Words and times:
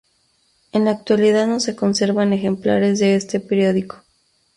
En 0.71 0.85
la 0.85 0.89
actualidad 0.89 1.45
no 1.45 1.59
se 1.59 1.75
conservan 1.75 2.33
ejemplares 2.33 2.97
de 2.97 3.13
este 3.13 3.39
periódico. 3.39 4.01